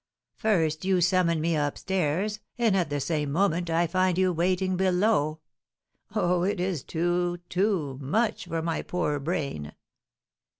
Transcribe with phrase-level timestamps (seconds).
[0.35, 4.75] First, you summon me up stairs, and, at the same moment, I find you waiting
[4.75, 5.41] below!
[6.15, 9.73] Oh, it is too, too much for my poor brain!"